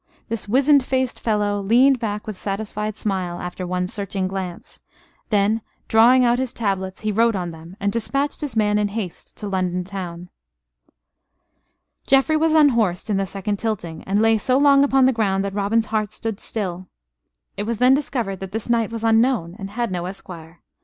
[0.29, 4.79] This wizened faced fellow leaned back with satisfied smile, after one searching glance;
[5.29, 9.37] then, drawing out his tablets, he wrote on them, and despatched his man in haste
[9.37, 10.29] to London town.
[12.07, 15.53] Geoffrey was unhorsed in the second tilting; and lay so long upon the ground that
[15.53, 16.87] Robin's heart stood still.
[17.55, 20.61] It was then discovered that this knight was unknown and had no esquire.